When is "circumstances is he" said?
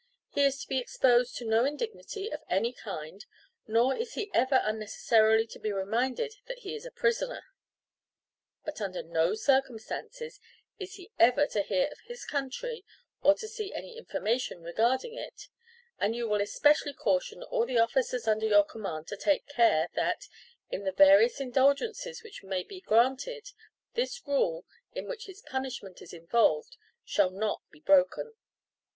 9.35-11.11